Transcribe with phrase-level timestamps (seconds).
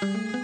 [0.00, 0.35] Thank you.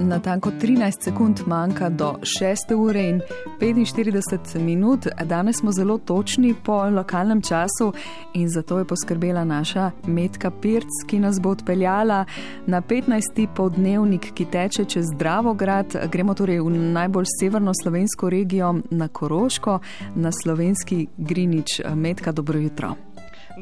[0.00, 3.20] Natanko 13 sekund manjka do 6 ure in
[3.60, 5.06] 45 minut.
[5.24, 7.92] Danes smo zelo točni po lokalnem času
[8.34, 12.24] in zato je poskrbela naša Metka Pirc, ki nas bo odpeljala
[12.66, 13.46] na 15.
[13.56, 15.96] poldnevnik, ki teče čez Dravograd.
[16.12, 19.78] Gremo torej v najbolj severno slovensko regijo na Koroško,
[20.14, 21.80] na slovenski Grinič.
[21.94, 23.07] Metka, dobro jutro.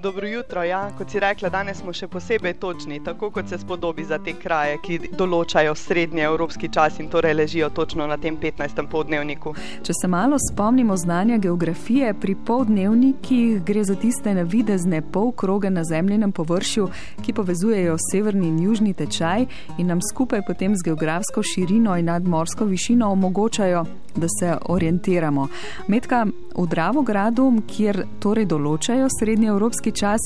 [0.03, 0.63] Dobro jutro.
[0.63, 0.91] Ja.
[0.99, 4.77] Kot si rekla, danes smo še posebej točni, tako kot se spodobi za te kraje,
[4.85, 8.83] ki določajo srednji evropski čas in torej ležijo točno na tem 15.
[8.93, 9.55] poldnevniku.
[9.87, 16.33] Če se malo spomnimo znanja geografije, pri poldnevnikih gre za tiste navidezne polkroge na zemljenem
[16.33, 16.89] površju,
[17.25, 19.47] ki povezujejo severni in južni tečaj
[19.79, 25.49] in nam skupaj potem z geografsko širino in nadmorsko višino omogočajo, da se orientiramo.
[25.89, 26.27] Medka
[26.57, 30.21] v Dravogradu, kjer torej določajo srednji evropski čas,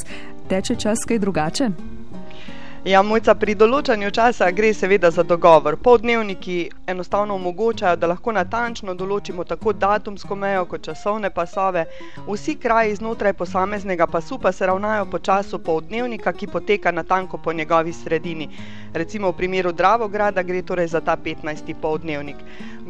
[0.48, 1.70] teče čas kaj drugače?
[2.80, 5.76] Ja, mojca, pri določanju časa gre seveda za dogovor.
[5.84, 6.54] Poldnevniki
[6.88, 11.84] enostavno omogočajo, da lahko natančno določimo tako datumsko mejo kot časovne pasove.
[12.24, 17.52] Vsi kraji znotraj posameznega pasu pa se ravnajo po času poldnevnika, ki poteka natanko po
[17.52, 18.48] njegovi sredini.
[18.94, 21.74] Recimo v primeru Dravograda gre torej za ta 15.
[21.82, 22.40] poldnevnik.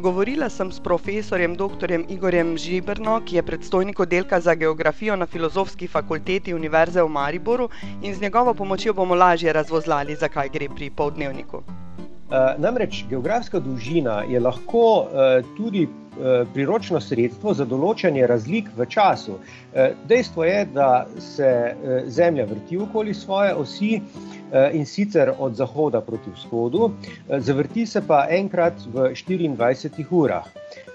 [0.01, 1.91] Govorila sem s profesorjem dr.
[2.09, 7.69] Igorjem Žibrno, ki je predstojnik oddelka za geografijo na Filozofski fakulteti Univerze v Mariboru
[8.01, 11.57] in z njegovo pomočjo bomo lažje razvozlali, zakaj gre pri poldnevniku.
[11.57, 18.85] Uh, namreč geografska dolžina je lahko uh, tudi uh, priročno sredstvo za določanje razlik v
[18.85, 19.39] času.
[20.07, 21.75] Dejstvo je, da se
[22.07, 24.01] Zemlja vrti okoli svoje osi,
[24.73, 26.91] in sicer od zahoda proti vzhodu,
[27.39, 30.47] zavrti se pa enkrat v 24 urah.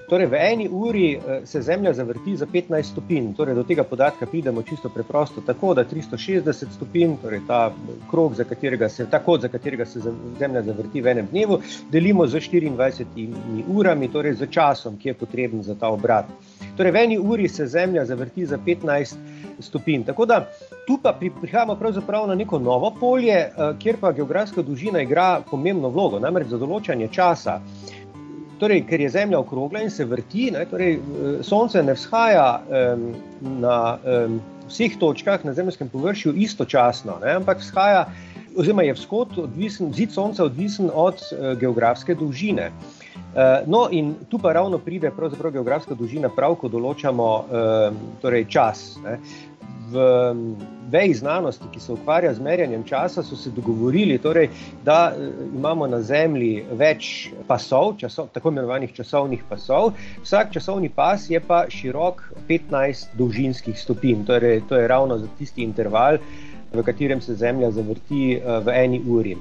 [0.06, 3.32] Torej, v eni uri eh, se Zemlja zavrti za 15 stopinj.
[3.34, 7.74] Torej, do tega podatka pridemo čisto preprosto, tako da 360 stopinj, torej ta
[8.10, 10.00] krog, za katerega se, ta kot, za katerega se
[10.38, 11.58] Zemlja zavrti v enem dnevu,
[11.90, 16.30] delimo z 24 urami, torej z časom, ki je potreben za ta obrat.
[16.76, 19.16] Torej, v eni uri se Zemlja zavrti za 15
[19.58, 20.04] stopinj.
[20.06, 20.46] Tako da
[20.86, 25.88] tu pa prihajamo pravzaprav na neko novo polje, eh, kjer pa geografska dolžina igra pomembno
[25.88, 27.60] vlogo, namreč za določanje časa.
[28.58, 33.08] Torej, ker je Zemlja okrogla in se vrti, ne, torej, eh, Sonce ne vzhaja um,
[33.60, 38.06] na um, vseh točkah na zemljskem površju istočasno, ne, ampak vzhaja,
[38.56, 42.70] oziroma je vzhod odvisen, zid Sonca odvisen od uh, geografske dolžine.
[43.36, 45.12] Uh, no, in tu pa ravno pride
[45.52, 48.94] geografska dolžina, prav ko določamo uh, torej čas.
[49.04, 49.20] Ne
[49.90, 50.04] v
[50.90, 54.48] veji znanosti, ki se ukvarja z merjanjem časa, so se dogovorili, torej,
[54.84, 59.92] da eh, imamo na Zemlji več pasov, časov, tako imenovanih časovnih pasov.
[60.22, 65.62] Vsak časovni pas je pa širok 15 dolžinskih stopinj, torej, to je ravno za tisti
[65.62, 66.18] interval,
[66.72, 69.36] v katerem se Zemlja zavrti eh, v eni uri.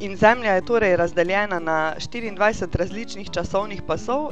[0.00, 4.30] In Zemlja je torej razdeljena na 24 različnih časovnih pasov.